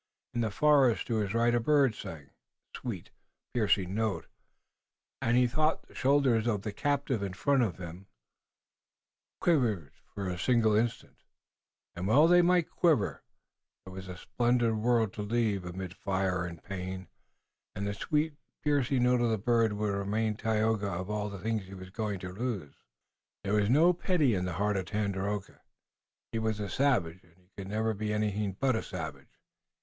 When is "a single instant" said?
10.27-11.17